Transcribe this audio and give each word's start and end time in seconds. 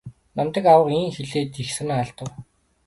Намдаг 0.37 0.65
авга 0.73 0.91
ийн 1.01 1.13
хэлээд 1.17 1.53
их 1.61 1.69
санаа 1.75 1.99
алдав. 2.03 2.29